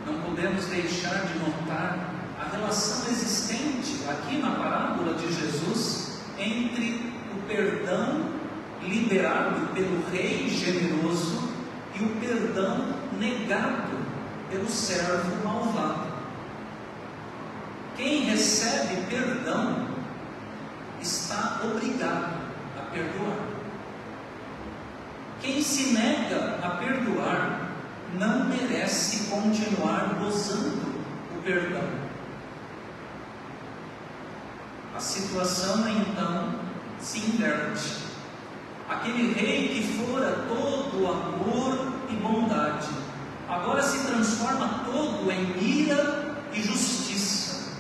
Não 0.07 0.21
podemos 0.21 0.64
deixar 0.75 1.27
de 1.27 1.39
notar 1.39 2.11
a 2.39 2.57
relação 2.57 3.09
existente 3.09 4.05
aqui 4.09 4.39
na 4.39 4.51
parábola 4.51 5.15
de 5.15 5.33
Jesus 5.33 6.19
entre 6.37 7.13
o 7.33 7.43
perdão 7.47 8.31
liberado 8.83 9.69
pelo 9.73 10.05
rei 10.11 10.49
generoso 10.49 11.49
e 11.95 12.03
o 12.03 12.09
perdão 12.17 12.93
negado 13.19 13.99
pelo 14.51 14.69
servo 14.69 15.45
malvado. 15.45 16.13
Quem 17.97 18.25
recebe 18.25 19.07
perdão 19.09 19.87
está 21.01 21.61
obrigado 21.65 22.41
a 22.77 22.83
perdoar. 22.91 23.47
Quem 25.41 25.63
se 25.63 25.93
nega 25.93 26.59
a 26.63 26.71
perdoar 26.71 27.64
não 28.19 28.45
merece 28.45 29.25
continuar 29.31 30.17
gozando 30.19 30.95
o 31.37 31.43
perdão. 31.43 32.05
A 34.97 35.01
situação 35.01 35.89
então 35.89 36.55
se 37.01 37.19
inverte. 37.19 38.05
Aquele 38.89 39.33
rei 39.33 39.69
que 39.69 39.83
fora 39.99 40.45
todo 40.47 41.07
amor 41.07 41.93
e 42.11 42.15
bondade, 42.15 42.89
agora 43.49 43.83
se 43.83 44.07
transforma 44.07 44.85
todo 44.85 45.31
em 45.31 45.59
ira 45.59 46.37
e 46.53 46.63
justiça, 46.63 47.73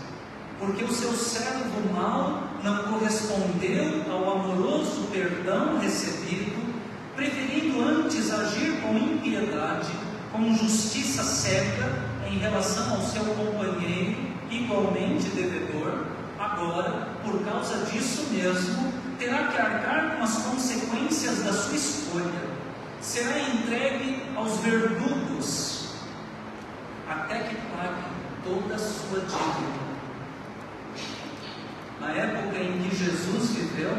porque 0.58 0.82
o 0.82 0.92
seu 0.92 1.12
servo 1.12 1.92
mau 1.92 2.44
não 2.62 2.84
correspondeu 2.84 4.10
ao 4.10 4.38
amoroso 4.38 5.08
perdão 5.12 5.78
recebido, 5.78 6.74
preferindo 7.14 7.84
antes 7.84 8.32
agir 8.32 8.80
com 8.80 8.96
impiedade, 8.96 9.92
com 10.34 10.52
justiça 10.52 11.22
cega 11.22 11.92
em 12.26 12.38
relação 12.38 12.96
ao 12.96 13.02
seu 13.02 13.24
companheiro, 13.24 14.16
igualmente 14.50 15.28
devedor 15.28 16.06
agora, 16.36 17.06
por 17.22 17.44
causa 17.44 17.84
disso 17.86 18.26
mesmo, 18.32 18.92
terá 19.16 19.44
que 19.44 19.56
arcar 19.56 20.16
com 20.16 20.24
as 20.24 20.36
consequências 20.38 21.44
da 21.44 21.52
sua 21.52 21.76
escolha. 21.76 22.54
Será 23.00 23.38
entregue 23.38 24.24
aos 24.34 24.58
verdugos 24.58 25.90
até 27.08 27.38
que 27.38 27.54
pague 27.54 28.02
toda 28.42 28.74
a 28.74 28.78
sua 28.78 29.20
dívida. 29.20 29.84
Na 32.00 32.10
época 32.10 32.58
em 32.58 32.82
que 32.82 32.96
Jesus 32.96 33.50
viveu, 33.50 33.96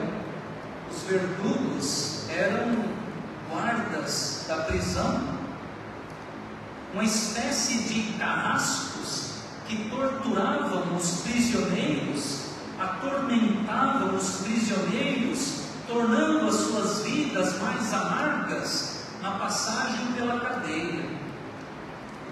os 0.91 1.01
verdugos 1.03 2.29
eram 2.29 2.83
guardas 3.49 4.43
da 4.49 4.57
prisão, 4.63 5.44
uma 6.95 7.03
espécie 7.03 7.79
de 7.79 8.13
carrascos 8.13 9.33
que 9.67 9.89
torturavam 9.89 10.95
os 10.95 11.23
prisioneiros, 11.23 12.45
atormentavam 12.79 14.15
os 14.15 14.37
prisioneiros, 14.37 15.63
tornando 15.89 16.47
as 16.47 16.55
suas 16.55 17.03
vidas 17.03 17.61
mais 17.61 17.93
amargas 17.93 19.03
na 19.21 19.31
passagem 19.31 20.13
pela 20.13 20.39
cadeia. 20.39 21.09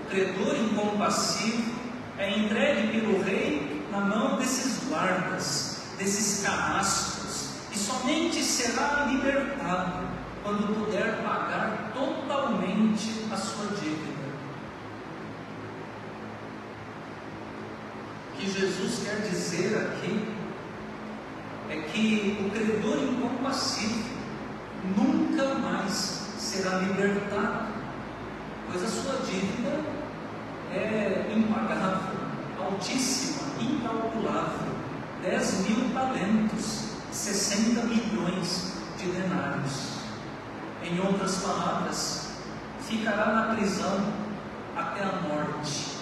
O 0.01 0.09
credor 0.09 0.55
incompassivo 0.55 1.73
é 2.17 2.39
entregue 2.39 3.01
pelo 3.01 3.21
rei 3.21 3.85
na 3.91 3.99
mão 3.99 4.37
desses 4.37 4.87
guardas, 4.87 5.81
desses 5.97 6.41
carrascos, 6.41 7.49
e 7.69 7.77
somente 7.77 8.41
será 8.41 9.07
libertado 9.09 10.07
quando 10.41 10.73
puder 10.85 11.21
pagar 11.21 11.91
totalmente 11.93 13.25
a 13.29 13.35
sua 13.35 13.67
dívida. 13.75 14.12
Que 18.43 18.59
Jesus 18.59 19.03
quer 19.05 19.21
dizer 19.29 19.77
aqui 19.77 20.27
é 21.69 21.77
que 21.77 22.37
o 22.45 22.49
credor 22.51 22.97
incompassível 23.01 24.03
nunca 24.97 25.55
mais 25.55 25.93
será 26.37 26.79
libertado, 26.79 27.67
pois 28.67 28.83
a 28.83 28.87
sua 28.87 29.25
dívida 29.25 29.79
é 30.73 31.33
impagável, 31.33 32.19
altíssima, 32.59 33.43
incalculável. 33.61 34.73
10 35.21 35.69
mil 35.69 35.93
talentos, 35.93 36.89
60 37.11 37.81
milhões 37.83 38.73
de 38.97 39.05
denários. 39.05 39.93
Em 40.83 40.99
outras 40.99 41.37
palavras, 41.37 42.31
ficará 42.81 43.27
na 43.27 43.55
prisão 43.55 44.05
até 44.75 45.01
a 45.01 45.21
morte, 45.21 45.97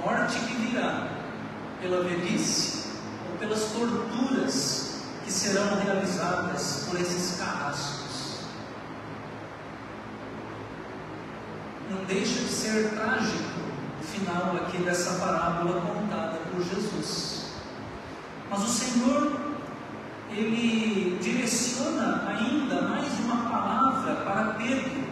morte 0.00 0.38
que 0.38 0.54
virá 0.54 1.11
pela 1.82 2.04
velhice 2.04 2.84
ou 3.28 3.36
pelas 3.38 3.64
torturas 3.72 5.02
que 5.24 5.32
serão 5.32 5.80
realizadas 5.80 6.86
por 6.88 7.00
esses 7.00 7.38
carrascos. 7.38 8.38
Não 11.90 12.04
deixa 12.04 12.40
de 12.40 12.48
ser 12.48 12.90
trágico 12.90 13.60
o 14.00 14.04
final 14.04 14.56
aqui 14.56 14.78
dessa 14.78 15.18
parábola 15.18 15.80
contada 15.80 16.38
por 16.50 16.62
Jesus. 16.62 17.46
Mas 18.48 18.62
o 18.62 18.68
Senhor, 18.68 19.40
Ele 20.30 21.18
direciona 21.20 22.24
ainda 22.28 22.82
mais 22.82 23.08
uma 23.20 23.50
palavra 23.50 24.14
para 24.24 24.54
Pedro, 24.54 25.02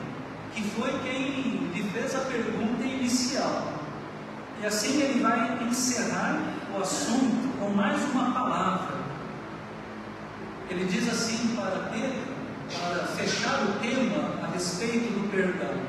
que 0.54 0.62
foi 0.62 0.90
quem 1.02 1.70
lhe 1.74 1.82
fez 1.90 2.14
a 2.14 2.20
pergunta 2.20 2.82
inicial. 2.84 3.80
E 4.60 4.66
assim 4.66 5.00
ele 5.00 5.22
vai 5.22 5.58
encerrar 5.64 6.38
o 6.76 6.82
assunto 6.82 7.58
com 7.58 7.70
mais 7.70 8.02
uma 8.10 8.32
palavra. 8.32 9.00
Ele 10.68 10.84
diz 10.84 11.08
assim 11.08 11.56
para 11.56 11.90
Pedro, 11.90 12.34
para 12.78 13.06
fechar 13.06 13.64
o 13.64 13.72
tema 13.80 14.44
a 14.44 14.52
respeito 14.52 15.12
do 15.12 15.28
perdão: 15.30 15.80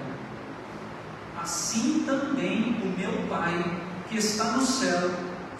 assim 1.41 2.03
também 2.05 2.77
o 2.81 2.99
meu 2.99 3.27
Pai, 3.27 3.79
que 4.09 4.17
está 4.17 4.45
no 4.51 4.61
céu, 4.61 5.11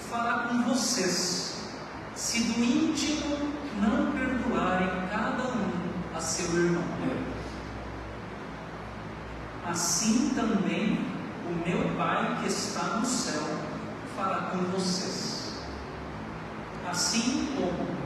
fará 0.10 0.48
com 0.50 0.64
vocês, 0.64 1.68
se 2.16 2.44
do 2.44 2.60
íntimo 2.60 3.38
não 3.80 4.12
perdoarem 4.12 5.08
cada 5.12 5.44
um 5.44 5.72
a 6.16 6.20
seu 6.20 6.46
irmão. 6.56 6.84
Assim 9.68 10.32
também 10.36 11.00
o 11.46 11.70
meu 11.70 11.96
Pai 11.96 12.40
que 12.42 12.48
está 12.48 12.98
no 12.98 13.06
céu 13.06 13.71
fará 14.16 14.52
com 14.52 14.58
vocês. 14.72 15.54
Assim 16.90 17.54
como 17.56 18.02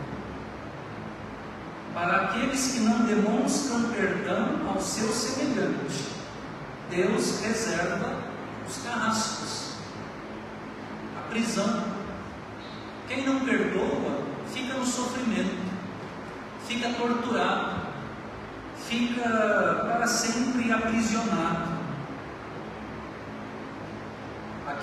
para 1.94 2.24
aqueles 2.24 2.74
que 2.74 2.80
não 2.82 3.06
demonstram 3.06 3.90
perdão 3.90 4.68
ao 4.68 4.82
seu 4.82 5.08
semelhante, 5.08 6.10
Deus 6.90 7.40
reserva 7.42 8.16
os 8.68 8.78
carrascos, 8.84 9.76
a 11.18 11.30
prisão. 11.30 11.86
Quem 13.08 13.26
não 13.26 13.40
perdoa 13.42 14.24
fica 14.54 14.74
no 14.74 14.86
sofrimento, 14.86 15.64
fica 16.68 16.90
torturado, 16.90 17.88
fica 18.88 19.24
para 19.24 20.08
sempre 20.08 20.72
aprisionado. 20.72 21.75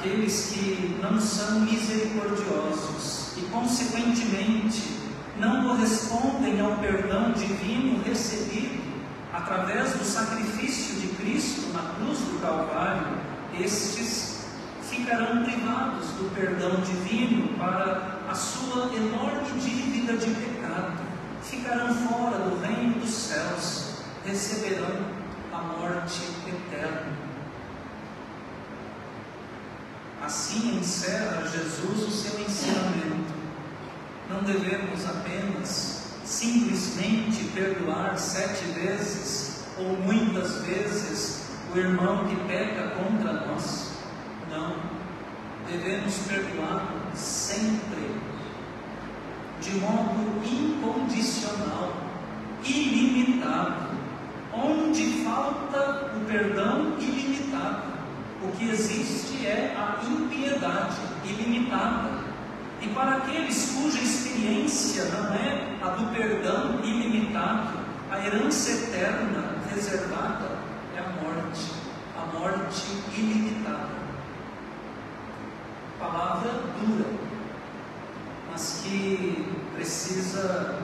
Aqueles 0.02 0.46
que 0.46 0.98
não 1.00 1.20
são 1.20 1.60
misericordiosos 1.60 3.34
e, 3.36 3.42
consequentemente, 3.42 4.98
não 5.38 5.62
correspondem 5.68 6.58
ao 6.60 6.74
perdão 6.78 7.30
divino 7.30 8.02
recebido 8.02 8.82
através 9.32 9.92
do 9.92 10.04
sacrifício 10.04 10.96
de 10.96 11.06
Cristo 11.14 11.72
na 11.72 11.94
cruz 11.94 12.18
do 12.18 12.40
Calvário, 12.40 13.16
estes 13.60 14.44
ficarão 14.82 15.44
privados 15.44 16.08
do 16.18 16.34
perdão 16.34 16.80
divino 16.80 17.56
para 17.56 18.22
a 18.28 18.34
sua 18.34 18.92
enorme 18.96 19.60
dívida 19.60 20.14
de 20.16 20.34
pecado, 20.34 20.98
ficarão 21.44 21.94
fora 21.94 22.38
do 22.38 22.60
reino 22.60 22.98
dos 22.98 23.14
céus, 23.14 23.98
receberão 24.26 24.96
a 25.52 25.58
morte 25.58 26.22
eterna. 26.48 27.32
Assim 30.22 30.78
encerra 30.78 31.42
Jesus 31.48 32.06
o 32.06 32.11
seu 32.12 32.40
ensinamento. 32.40 33.32
Não 34.30 34.44
devemos 34.44 35.04
apenas 35.04 36.02
simplesmente 36.24 37.50
perdoar 37.52 38.16
sete 38.16 38.64
vezes 38.66 39.64
ou 39.76 39.96
muitas 39.96 40.64
vezes 40.64 41.42
o 41.74 41.78
irmão 41.78 42.24
que 42.28 42.37
peca 42.46 42.90
contra 42.90 43.32
nós. 43.32 43.90
Não, 44.48 44.76
devemos 45.66 46.14
perdoar 46.18 46.87
sempre, 47.16 48.14
de 49.61 49.72
modo 49.80 50.40
o 58.42 58.52
que 58.57 58.68
existe 58.68 59.46
é 59.46 59.74
a 59.76 60.05
impiedade 60.05 60.96
ilimitada. 61.24 62.22
E 62.81 62.88
para 62.88 63.18
aqueles 63.18 63.72
cuja 63.76 64.00
experiência 64.00 65.05
não 65.05 65.33
é 65.33 65.78
a 65.81 65.90
do 65.90 66.12
perdão 66.12 66.81
ilimitado, 66.83 67.78
a 68.11 68.26
herança 68.26 68.72
eterna 68.72 69.55
reservada 69.72 70.59
é 70.96 70.98
a 70.98 71.22
morte, 71.22 71.72
a 72.16 72.37
morte 72.37 72.83
ilimitada. 73.16 74.02
Palavra 76.00 76.50
dura, 76.81 77.11
mas 78.50 78.83
que 78.83 79.46
precisa 79.76 80.81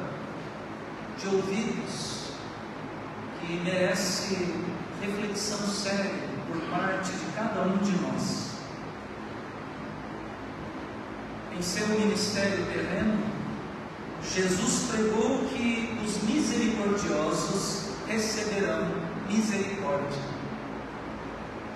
de 1.19 1.27
ouvidos, 1.27 2.35
que 3.41 3.55
merece 3.65 4.55
reflexão 5.03 5.59
séria 5.67 6.28
por 6.49 6.61
parte 6.71 7.13
de 7.13 7.33
cada 7.37 7.63
um 7.63 7.77
de 7.79 7.93
nós 8.03 8.49
em 11.59 11.63
seu 11.63 11.89
ministério 11.89 12.65
terreno, 12.67 13.19
Jesus 14.23 14.91
pregou 14.93 15.41
que 15.49 15.99
os 16.05 16.23
misericordiosos 16.23 17.89
receberão 18.07 18.87
misericórdia. 19.29 20.23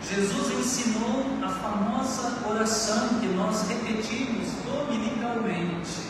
Jesus 0.01 0.59
ensinou 0.59 1.37
a 1.43 1.49
famosa 1.49 2.49
oração 2.49 3.09
que 3.21 3.27
nós 3.27 3.67
repetimos 3.69 4.49
dominicalmente: 4.65 6.01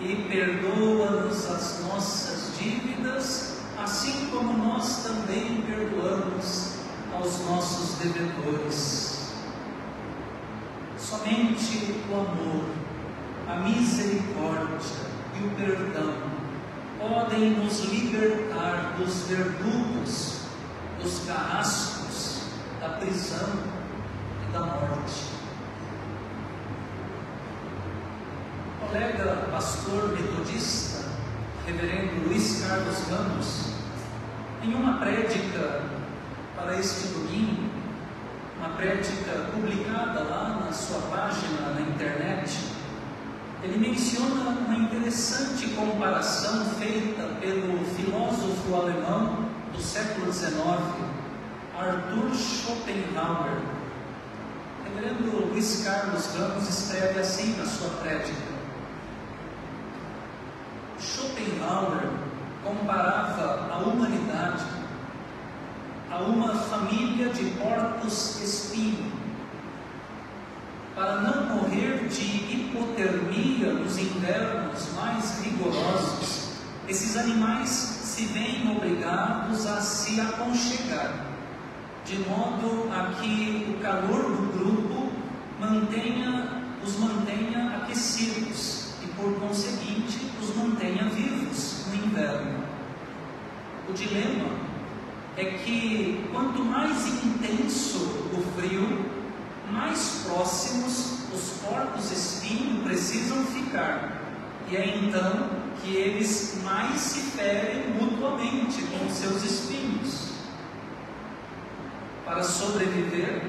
e 0.00 0.26
perdoa-nos 0.28 1.50
as 1.50 1.80
nossas 1.88 2.56
dívidas, 2.56 3.56
assim 3.78 4.28
como 4.30 4.52
nós 4.56 5.02
também 5.02 5.60
perdoamos 5.62 6.75
aos 7.16 7.40
nossos 7.46 7.98
devedores. 7.98 9.32
Somente 10.98 12.02
o 12.10 12.14
amor, 12.14 12.64
a 13.48 13.56
misericórdia 13.60 15.06
e 15.34 15.46
o 15.46 15.50
perdão 15.50 16.14
podem 16.98 17.50
nos 17.50 17.84
libertar 17.84 18.96
dos 18.98 19.22
verdugos, 19.28 20.40
dos 21.02 21.20
carrascos, 21.26 22.40
da 22.80 22.90
prisão 22.90 23.48
e 24.48 24.52
da 24.52 24.60
morte. 24.60 25.36
O 28.82 28.86
colega 28.86 29.48
pastor 29.50 30.12
metodista, 30.12 31.08
reverendo 31.66 32.28
Luiz 32.28 32.64
Carlos 32.66 32.98
Ramos, 33.08 33.66
em 34.62 34.74
uma 34.74 34.98
prédica 34.98 35.82
para 36.56 36.78
este 36.78 37.08
domingo, 37.08 37.70
uma 38.58 38.70
prédica 38.70 39.50
publicada 39.52 40.20
lá 40.24 40.62
na 40.64 40.72
sua 40.72 41.00
página 41.02 41.74
na 41.74 41.80
internet, 41.82 42.58
ele 43.62 43.78
menciona 43.78 44.50
uma 44.50 44.74
interessante 44.74 45.68
comparação 45.68 46.64
feita 46.78 47.22
pelo 47.40 47.84
filósofo 47.94 48.74
alemão 48.74 49.46
do 49.72 49.80
século 49.80 50.32
XIX, 50.32 50.54
Arthur 51.78 52.34
Schopenhauer. 52.34 53.60
O 54.80 54.94
reverendo 54.94 55.50
Luiz 55.50 55.84
Carlos 55.84 56.34
Ramos 56.34 56.68
escreve 56.68 57.20
assim 57.20 57.56
na 57.56 57.66
sua 57.66 57.90
prédica. 58.00 58.56
Schopenhauer 60.98 62.08
comparava 62.64 63.68
a 63.72 63.78
humanidade 63.78 64.75
a 66.16 66.22
uma 66.22 66.54
família 66.54 67.28
de 67.28 67.44
porcos 67.50 68.40
espinho, 68.40 69.12
para 70.94 71.20
não 71.20 71.56
morrer 71.56 72.08
de 72.08 72.22
hipotermia 72.22 73.74
nos 73.74 73.98
invernos 73.98 74.94
mais 74.94 75.42
rigorosos, 75.42 76.52
esses 76.88 77.18
animais 77.18 77.68
se 77.68 78.24
veem 78.26 78.74
obrigados 78.74 79.66
a 79.66 79.78
se 79.82 80.18
aconchegar, 80.18 81.26
de 82.06 82.18
modo 82.20 82.88
a 82.90 83.20
que 83.20 83.76
o 83.76 83.82
calor 83.82 84.22
do 84.22 84.52
grupo 84.58 85.12
mantenha, 85.60 86.62
os 86.82 86.98
mantenha 86.98 87.76
aquecidos 87.76 88.94
e, 89.02 89.06
por 89.08 89.34
conseguinte, 89.38 90.30
os 90.40 90.56
mantenha 90.56 91.10
vivos 91.10 91.84
no 91.88 92.06
inverno. 92.06 92.64
O 93.88 93.92
dilema 93.92 94.65
é 95.36 95.44
que 95.44 96.28
quanto 96.32 96.64
mais 96.64 97.06
intenso 97.24 97.98
o 98.32 98.42
frio, 98.56 99.04
mais 99.70 100.24
próximos 100.26 101.16
os 101.32 101.60
porcos 101.62 102.10
espinho 102.10 102.82
precisam 102.82 103.44
ficar. 103.44 104.22
E 104.70 104.76
é 104.76 104.96
então 104.96 105.50
que 105.82 105.94
eles 105.94 106.60
mais 106.64 106.98
se 106.98 107.20
ferem 107.36 107.90
mutuamente 108.00 108.82
com 108.82 109.08
seus 109.10 109.44
espinhos. 109.44 110.30
Para 112.24 112.42
sobreviver, 112.42 113.42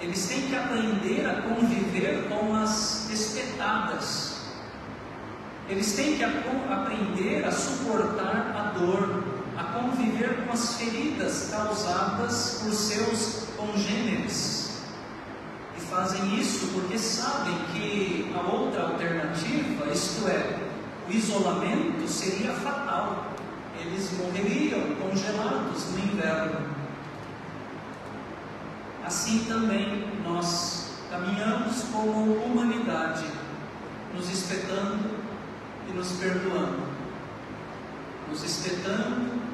eles 0.00 0.28
têm 0.28 0.42
que 0.42 0.54
aprender 0.54 1.26
a 1.26 1.42
conviver 1.42 2.28
com 2.28 2.54
as 2.54 3.10
espetadas. 3.10 4.42
Eles 5.68 5.94
têm 5.94 6.16
que 6.16 6.24
aprender 6.24 7.44
a 7.44 7.50
suportar 7.50 8.54
a 8.54 8.78
dor, 8.78 9.24
a 9.62 9.80
conviver 9.80 10.44
com 10.44 10.52
as 10.52 10.74
feridas 10.74 11.48
causadas 11.50 12.60
por 12.62 12.72
seus 12.72 13.44
congêneres. 13.56 14.82
E 15.76 15.80
fazem 15.80 16.38
isso 16.38 16.68
porque 16.74 16.98
sabem 16.98 17.54
que 17.72 18.32
a 18.34 18.40
outra 18.40 18.88
alternativa, 18.88 19.88
isto 19.92 20.26
é, 20.28 20.58
o 21.08 21.12
isolamento, 21.12 22.08
seria 22.08 22.52
fatal. 22.54 23.32
Eles 23.80 24.10
morreriam 24.18 24.96
congelados 24.96 25.90
no 25.92 25.98
inverno. 26.12 26.72
assim 29.04 29.44
também 29.44 30.08
nós 30.24 30.92
caminhamos 31.10 31.82
como 31.92 32.36
humanidade, 32.36 33.26
nos 34.14 34.30
espetando 34.30 35.10
e 35.88 35.92
nos 35.92 36.12
perdoando, 36.12 36.82
nos 38.30 38.42
espetando 38.42 39.51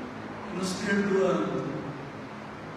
nos 0.58 0.72
perdoando, 0.84 1.64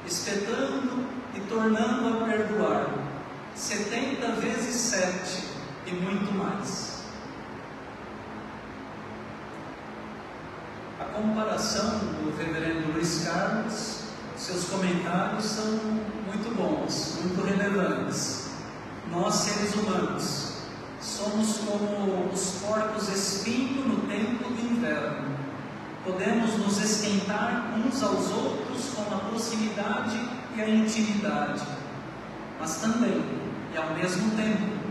espetando 0.06 1.04
e 1.36 1.39
tornando 1.50 2.10
a 2.10 2.26
perdoar, 2.28 2.94
setenta 3.56 4.34
vezes 4.34 4.76
sete 4.76 5.44
e 5.88 5.91
muito 5.91 6.32
mais. 6.34 7.02
A 11.00 11.06
comparação 11.06 11.89
do 12.00 12.38
reverendo 12.38 12.94
Luiz 12.94 13.24
Carlos, 13.26 14.02
seus 14.38 14.65
comentários 14.65 15.46
são 15.46 15.65
muito 15.65 16.56
bons, 16.56 17.17
muito 17.22 17.44
relevantes. 17.44 18.52
Nós, 19.12 19.34
seres 19.34 19.76
humanos, 19.76 20.54
somos 21.02 21.58
como 21.58 22.32
os 22.32 22.62
porcos 22.62 23.10
espinho 23.10 23.88
no 23.88 24.08
tempo 24.08 24.44
do 24.44 24.62
inverno. 24.62 25.31
Podemos 26.04 26.58
nos 26.58 26.80
esquentar 26.80 27.76
uns 27.78 28.02
aos 28.02 28.32
outros 28.32 28.90
com 28.96 29.14
a 29.14 29.20
proximidade 29.20 30.20
e 30.56 30.62
a 30.62 30.68
intimidade, 30.68 31.62
mas 32.60 32.78
também, 32.78 33.24
e 33.72 33.78
ao 33.78 33.94
mesmo 33.94 34.36
tempo, 34.36 34.82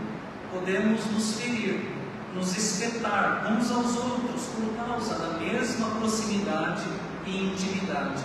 podemos 0.53 1.05
nos 1.07 1.33
ferir, 1.33 1.91
nos 2.33 2.55
espetar 2.55 3.45
uns 3.51 3.69
aos 3.71 3.97
outros 3.97 4.43
por 4.55 4.73
causa 4.77 5.15
da 5.15 5.37
mesma 5.37 5.87
proximidade 5.99 6.85
e 7.25 7.45
intimidade. 7.45 8.23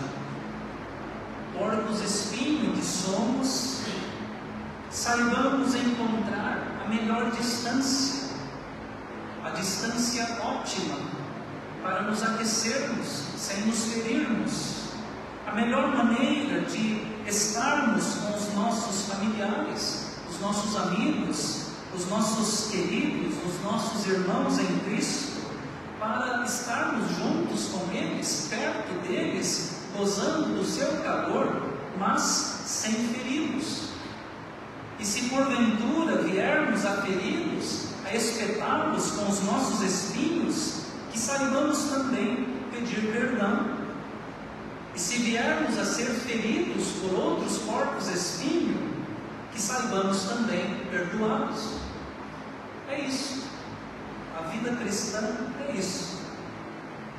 Porcos 1.58 2.00
espinho 2.02 2.72
que 2.72 2.84
somos, 2.84 3.82
saibamos 4.90 5.74
encontrar 5.74 6.84
a 6.84 6.88
melhor 6.88 7.32
distância, 7.32 8.28
a 9.42 9.50
distância 9.50 10.22
ótima 10.40 11.16
para 11.86 12.02
nos 12.02 12.20
aquecermos 12.20 13.22
sem 13.36 13.64
nos 13.66 13.84
ferirmos, 13.84 14.86
a 15.46 15.52
melhor 15.52 15.96
maneira 15.96 16.62
de 16.62 17.00
estarmos 17.28 18.04
com 18.14 18.36
os 18.36 18.54
nossos 18.54 19.06
familiares, 19.08 20.16
os 20.28 20.40
nossos 20.40 20.76
amigos, 20.76 21.66
os 21.94 22.08
nossos 22.08 22.72
queridos, 22.72 23.36
os 23.46 23.62
nossos 23.62 24.04
irmãos 24.04 24.58
em 24.58 24.78
Cristo, 24.80 25.46
para 26.00 26.44
estarmos 26.44 27.08
juntos 27.16 27.68
com 27.68 27.92
eles, 27.96 28.48
perto 28.50 29.06
deles, 29.06 29.76
gozando 29.96 30.56
do 30.56 30.64
seu 30.64 30.88
calor, 31.04 31.70
mas 32.00 32.20
sem 32.66 32.92
feri-los. 32.92 33.90
E 34.98 35.04
se 35.04 35.28
porventura 35.28 36.22
viermos 36.22 36.84
a 36.84 37.02
feri-los, 37.02 37.86
a 38.04 38.12
espetá-los 38.12 39.12
com 39.12 39.30
os 39.30 39.44
nossos 39.44 39.82
espinhos, 39.82 40.85
que 41.16 41.22
saibamos 41.22 41.84
também 41.84 42.46
pedir 42.70 43.10
perdão. 43.10 43.70
E 44.94 45.00
se 45.00 45.16
viermos 45.16 45.78
a 45.78 45.84
ser 45.86 46.10
feridos 46.10 46.88
por 47.00 47.14
outros 47.14 47.56
corpos 47.58 48.08
espinhos, 48.08 48.76
que 49.50 49.60
saibamos 49.60 50.24
também 50.24 50.76
perdoá-los. 50.90 51.78
É 52.90 53.00
isso. 53.00 53.46
A 54.38 54.42
vida 54.48 54.76
cristã 54.76 55.26
é 55.66 55.72
isso. 55.72 56.20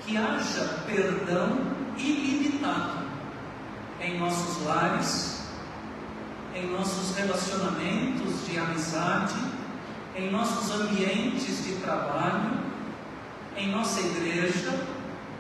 Que 0.06 0.16
haja 0.16 0.84
perdão 0.86 1.58
ilimitado 1.98 3.08
em 4.00 4.20
nossos 4.20 4.64
lares, 4.64 5.42
em 6.54 6.68
nossos 6.68 7.18
relacionamentos 7.18 8.46
de 8.46 8.60
amizade, 8.60 9.34
em 10.16 10.30
nossos 10.30 10.70
ambientes 10.70 11.66
de 11.66 11.74
trabalho, 11.78 12.57
em 13.58 13.72
nossa 13.72 14.00
igreja, 14.00 14.80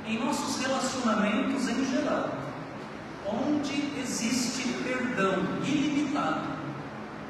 em 0.06 0.20
nossos 0.20 0.60
relacionamentos 0.60 1.70
em 1.70 1.86
geral. 1.86 2.30
Onde 3.26 3.94
existe 4.00 4.70
perdão 4.84 5.44
ilimitado, 5.64 6.48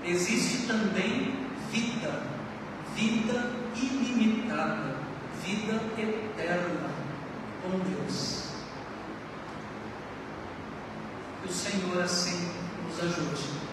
existe 0.05 0.67
também 0.67 1.35
vida, 1.71 2.23
vida 2.95 3.51
ilimitada, 3.75 4.95
vida 5.43 5.81
eterna 5.97 6.89
com 7.61 7.79
Deus. 7.79 8.47
Que 11.41 11.49
o 11.49 11.53
Senhor 11.53 12.01
assim 12.03 12.49
nos 12.87 12.99
ajude. 13.03 13.66